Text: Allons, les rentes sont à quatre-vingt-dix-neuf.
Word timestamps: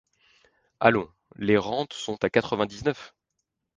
Allons, 0.79 1.07
les 1.35 1.57
rentes 1.59 1.93
sont 1.93 2.23
à 2.23 2.31
quatre-vingt-dix-neuf. 2.31 3.13